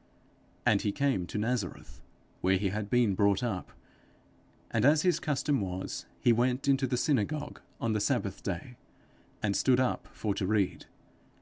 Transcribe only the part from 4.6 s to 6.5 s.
and, as his custom was, he